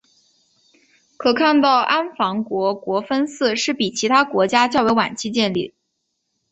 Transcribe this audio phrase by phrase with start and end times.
[1.15, 5.75] 可看到安房国国分寺是比其他国家较为晚期建立。